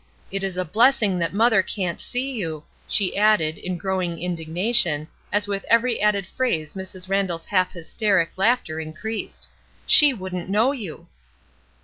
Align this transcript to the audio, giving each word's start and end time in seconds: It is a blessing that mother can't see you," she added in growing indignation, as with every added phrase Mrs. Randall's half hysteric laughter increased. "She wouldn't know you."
It 0.31 0.43
is 0.43 0.57
a 0.57 0.65
blessing 0.65 1.19
that 1.19 1.31
mother 1.31 1.61
can't 1.61 2.01
see 2.01 2.31
you," 2.31 2.63
she 2.87 3.15
added 3.15 3.59
in 3.59 3.77
growing 3.77 4.17
indignation, 4.17 5.07
as 5.31 5.47
with 5.47 5.63
every 5.69 6.01
added 6.01 6.25
phrase 6.25 6.73
Mrs. 6.73 7.07
Randall's 7.07 7.45
half 7.45 7.73
hysteric 7.73 8.31
laughter 8.35 8.79
increased. 8.79 9.47
"She 9.85 10.11
wouldn't 10.11 10.49
know 10.49 10.71
you." 10.71 11.05